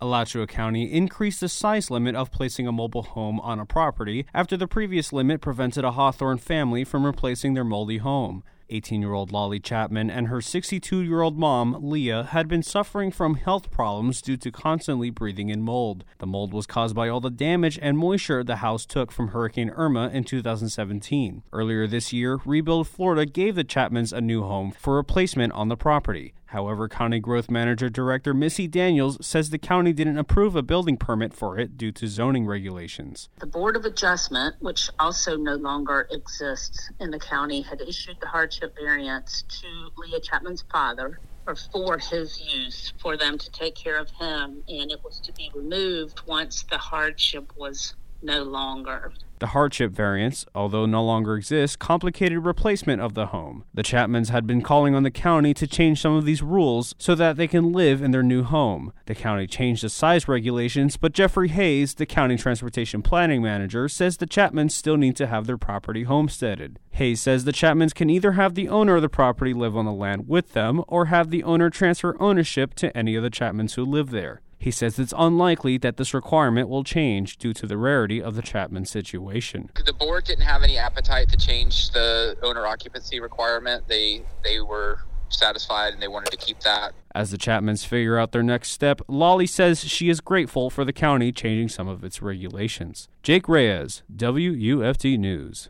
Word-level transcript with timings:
Alachua 0.00 0.46
County 0.46 0.92
increased 0.92 1.40
the 1.40 1.48
size 1.48 1.90
limit 1.90 2.14
of 2.14 2.30
placing 2.30 2.68
a 2.68 2.72
mobile 2.72 3.02
home 3.02 3.40
on 3.40 3.58
a 3.58 3.66
property 3.66 4.26
after 4.32 4.56
the 4.56 4.68
previous 4.68 5.12
limit 5.12 5.40
prevented 5.40 5.84
a 5.84 5.92
Hawthorne 5.92 6.38
family 6.38 6.84
from 6.84 7.04
replacing 7.04 7.54
their 7.54 7.64
moldy 7.64 7.98
home. 7.98 8.44
18 8.70 9.00
year 9.00 9.12
old 9.12 9.32
Lolly 9.32 9.58
Chapman 9.58 10.10
and 10.10 10.28
her 10.28 10.40
62 10.40 11.00
year 11.00 11.22
old 11.22 11.38
mom, 11.38 11.76
Leah, 11.80 12.24
had 12.30 12.46
been 12.48 12.62
suffering 12.62 13.10
from 13.10 13.34
health 13.34 13.70
problems 13.70 14.22
due 14.22 14.36
to 14.36 14.52
constantly 14.52 15.10
breathing 15.10 15.48
in 15.48 15.62
mold. 15.62 16.04
The 16.18 16.26
mold 16.26 16.52
was 16.52 16.66
caused 16.66 16.94
by 16.94 17.08
all 17.08 17.20
the 17.20 17.30
damage 17.30 17.78
and 17.80 17.98
moisture 17.98 18.44
the 18.44 18.56
house 18.56 18.86
took 18.86 19.10
from 19.10 19.28
Hurricane 19.28 19.70
Irma 19.70 20.10
in 20.10 20.24
2017. 20.24 21.42
Earlier 21.52 21.86
this 21.86 22.12
year, 22.12 22.38
Rebuild 22.44 22.86
Florida 22.86 23.26
gave 23.26 23.54
the 23.54 23.64
Chapmans 23.64 24.12
a 24.12 24.20
new 24.20 24.42
home 24.42 24.70
for 24.70 24.96
replacement 24.96 25.52
on 25.54 25.68
the 25.68 25.76
property. 25.76 26.34
However, 26.48 26.88
County 26.88 27.20
Growth 27.20 27.50
Manager 27.50 27.90
Director 27.90 28.32
Missy 28.32 28.66
Daniels 28.66 29.18
says 29.20 29.50
the 29.50 29.58
county 29.58 29.92
didn't 29.92 30.16
approve 30.16 30.56
a 30.56 30.62
building 30.62 30.96
permit 30.96 31.34
for 31.34 31.58
it 31.58 31.76
due 31.76 31.92
to 31.92 32.06
zoning 32.06 32.46
regulations. 32.46 33.28
The 33.38 33.46
Board 33.46 33.76
of 33.76 33.84
Adjustment, 33.84 34.56
which 34.60 34.88
also 34.98 35.36
no 35.36 35.56
longer 35.56 36.08
exists 36.10 36.90
in 37.00 37.10
the 37.10 37.18
county, 37.18 37.60
had 37.60 37.82
issued 37.82 38.16
the 38.20 38.28
hardship 38.28 38.74
variance 38.80 39.42
to 39.60 39.90
Leah 39.98 40.20
Chapman's 40.20 40.64
father 40.72 41.18
or 41.46 41.54
for 41.54 41.98
his 41.98 42.40
use 42.40 42.94
for 42.98 43.18
them 43.18 43.36
to 43.36 43.50
take 43.50 43.74
care 43.74 43.98
of 43.98 44.08
him, 44.10 44.62
and 44.68 44.90
it 44.90 45.00
was 45.04 45.20
to 45.20 45.32
be 45.34 45.50
removed 45.54 46.22
once 46.26 46.64
the 46.70 46.78
hardship 46.78 47.52
was 47.58 47.94
no 48.22 48.42
longer. 48.42 49.12
The 49.38 49.48
hardship 49.48 49.92
variance, 49.92 50.44
although 50.52 50.84
no 50.84 51.04
longer 51.04 51.36
exists, 51.36 51.76
complicated 51.76 52.44
replacement 52.44 53.00
of 53.00 53.14
the 53.14 53.26
home. 53.26 53.64
The 53.72 53.84
Chapmans 53.84 54.30
had 54.30 54.46
been 54.48 54.62
calling 54.62 54.96
on 54.96 55.04
the 55.04 55.12
county 55.12 55.54
to 55.54 55.66
change 55.66 56.00
some 56.00 56.14
of 56.14 56.24
these 56.24 56.42
rules 56.42 56.94
so 56.98 57.14
that 57.14 57.36
they 57.36 57.46
can 57.46 57.72
live 57.72 58.02
in 58.02 58.10
their 58.10 58.24
new 58.24 58.42
home. 58.42 58.92
The 59.06 59.14
county 59.14 59.46
changed 59.46 59.84
the 59.84 59.88
size 59.88 60.26
regulations, 60.26 60.96
but 60.96 61.12
Jeffrey 61.12 61.48
Hayes, 61.48 61.94
the 61.94 62.06
county 62.06 62.36
transportation 62.36 63.00
planning 63.00 63.40
manager, 63.40 63.88
says 63.88 64.16
the 64.16 64.26
Chapmans 64.26 64.72
still 64.72 64.96
need 64.96 65.14
to 65.16 65.28
have 65.28 65.46
their 65.46 65.58
property 65.58 66.02
homesteaded. 66.02 66.80
Hayes 66.92 67.20
says 67.20 67.44
the 67.44 67.52
Chapmans 67.52 67.94
can 67.94 68.10
either 68.10 68.32
have 68.32 68.56
the 68.56 68.68
owner 68.68 68.96
of 68.96 69.02
the 69.02 69.08
property 69.08 69.54
live 69.54 69.76
on 69.76 69.84
the 69.84 69.92
land 69.92 70.28
with 70.28 70.52
them 70.52 70.82
or 70.88 71.06
have 71.06 71.30
the 71.30 71.44
owner 71.44 71.70
transfer 71.70 72.16
ownership 72.20 72.74
to 72.74 72.96
any 72.96 73.14
of 73.14 73.22
the 73.22 73.30
Chapmans 73.30 73.74
who 73.74 73.84
live 73.84 74.10
there. 74.10 74.40
He 74.58 74.70
says 74.70 74.98
it's 74.98 75.14
unlikely 75.16 75.78
that 75.78 75.96
this 75.96 76.12
requirement 76.12 76.68
will 76.68 76.84
change 76.84 77.38
due 77.38 77.52
to 77.54 77.66
the 77.66 77.76
rarity 77.76 78.20
of 78.20 78.34
the 78.34 78.42
Chapman 78.42 78.86
situation. 78.86 79.70
The 79.84 79.92
board 79.92 80.24
didn't 80.24 80.44
have 80.44 80.62
any 80.62 80.76
appetite 80.76 81.28
to 81.30 81.36
change 81.36 81.90
the 81.90 82.36
owner 82.42 82.66
occupancy 82.66 83.20
requirement. 83.20 83.86
They 83.88 84.22
they 84.42 84.60
were 84.60 85.00
satisfied 85.30 85.92
and 85.92 86.02
they 86.02 86.08
wanted 86.08 86.30
to 86.30 86.36
keep 86.36 86.60
that. 86.60 86.92
As 87.14 87.30
the 87.30 87.38
Chapmans 87.38 87.86
figure 87.86 88.18
out 88.18 88.32
their 88.32 88.42
next 88.42 88.70
step, 88.70 89.00
Lolly 89.08 89.46
says 89.46 89.84
she 89.84 90.08
is 90.08 90.20
grateful 90.20 90.70
for 90.70 90.84
the 90.84 90.92
county 90.92 91.32
changing 91.32 91.68
some 91.68 91.88
of 91.88 92.02
its 92.02 92.22
regulations. 92.22 93.08
Jake 93.22 93.48
Reyes, 93.48 94.02
WUFT 94.14 95.18
News. 95.18 95.68